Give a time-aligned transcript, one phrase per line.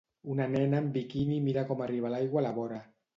[0.35, 2.81] Una nena amb biquini mira com arriba l'aigua a la vora.